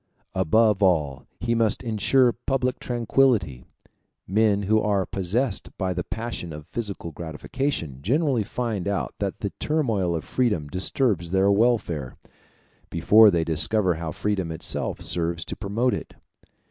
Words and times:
Above 0.33 0.81
all 0.81 1.27
he 1.39 1.53
must 1.53 1.83
insure 1.83 2.31
public 2.33 2.79
tranquillity: 2.79 3.65
men 4.25 4.63
who 4.63 4.81
are 4.81 5.05
possessed 5.05 5.69
by 5.77 5.93
the 5.93 6.03
passion 6.03 6.51
of 6.51 6.65
physical 6.65 7.11
gratification 7.11 8.01
generally 8.01 8.41
find 8.41 8.87
out 8.87 9.13
that 9.19 9.41
the 9.41 9.51
turmoil 9.59 10.15
of 10.15 10.23
freedom 10.23 10.67
disturbs 10.67 11.29
their 11.29 11.51
welfare, 11.51 12.15
before 12.89 13.29
they 13.29 13.43
discover 13.43 13.93
how 13.93 14.11
freedom 14.11 14.51
itself 14.51 15.01
serves 15.01 15.45
to 15.45 15.55
promote 15.55 15.93
it. 15.93 16.15